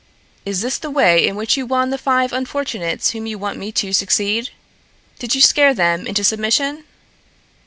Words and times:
Is 0.47 0.61
this 0.61 0.79
the 0.79 0.89
way 0.89 1.27
in 1.27 1.35
which 1.35 1.55
you 1.55 1.67
won 1.67 1.91
the 1.91 1.97
five 1.99 2.33
unfortunates 2.33 3.11
whom 3.11 3.27
you 3.27 3.37
want 3.37 3.59
me 3.59 3.71
to 3.73 3.93
succeed? 3.93 4.49
Did 5.19 5.35
you 5.35 5.41
scare 5.41 5.75
them 5.75 6.07
into 6.07 6.23
submission?" 6.23 6.85